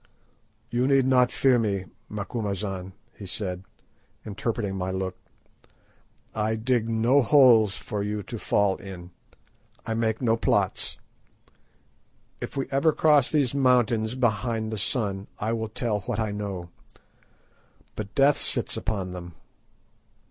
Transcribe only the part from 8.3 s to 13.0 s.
fall in. I make no plots. If ever we